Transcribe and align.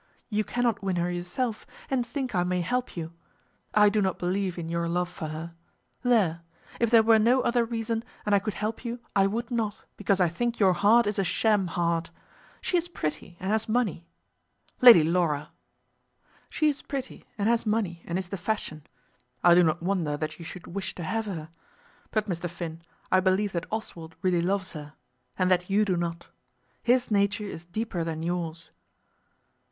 You 0.29 0.43
cannot 0.43 0.81
win 0.81 0.95
her 0.95 1.11
yourself, 1.11 1.67
and 1.87 2.03
think 2.07 2.33
I 2.33 2.41
may 2.43 2.61
help 2.61 2.97
you! 2.97 3.13
I 3.75 3.87
do 3.87 4.01
not 4.01 4.17
believe 4.17 4.57
in 4.57 4.67
your 4.67 4.89
love 4.89 5.07
for 5.09 5.27
her. 5.27 5.53
There! 6.01 6.41
If 6.79 6.89
there 6.89 7.03
were 7.03 7.19
no 7.19 7.41
other 7.41 7.63
reason, 7.63 8.03
and 8.25 8.33
I 8.33 8.39
could 8.39 8.55
help 8.55 8.83
you, 8.83 8.97
I 9.15 9.27
would 9.27 9.51
not, 9.51 9.85
because 9.97 10.19
I 10.19 10.27
think 10.27 10.59
your 10.59 10.73
heart 10.73 11.05
is 11.05 11.19
a 11.19 11.23
sham 11.23 11.67
heart. 11.67 12.09
She 12.61 12.77
is 12.77 12.87
pretty, 12.87 13.37
and 13.39 13.51
has 13.51 13.69
money" 13.69 14.07
"Lady 14.81 15.03
Laura!" 15.03 15.49
"She 16.49 16.67
is 16.67 16.81
pretty, 16.81 17.25
and 17.37 17.47
has 17.47 17.67
money, 17.67 18.01
and 18.07 18.17
is 18.17 18.29
the 18.29 18.37
fashion. 18.37 18.81
I 19.43 19.53
do 19.53 19.61
not 19.63 19.83
wonder 19.83 20.17
that 20.17 20.39
you 20.39 20.45
should 20.45 20.65
wish 20.65 20.95
to 20.95 21.03
have 21.03 21.27
her. 21.27 21.49
But, 22.09 22.27
Mr. 22.27 22.49
Finn, 22.49 22.81
I 23.11 23.19
believe 23.19 23.51
that 23.51 23.71
Oswald 23.71 24.15
really 24.23 24.41
loves 24.41 24.73
her; 24.73 24.93
and 25.37 25.51
that 25.51 25.69
you 25.69 25.85
do 25.85 25.95
not. 25.95 26.29
His 26.81 27.11
nature 27.11 27.43
is 27.45 27.65
deeper 27.65 28.03
than 28.03 28.23
yours." 28.23 28.71